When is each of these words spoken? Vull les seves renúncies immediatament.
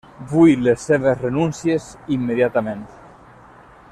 Vull 0.29 0.63
les 0.67 0.85
seves 0.89 1.19
renúncies 1.25 1.91
immediatament. 2.17 2.83